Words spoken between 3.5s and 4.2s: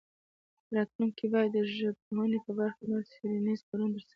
کارونه ترسره شي.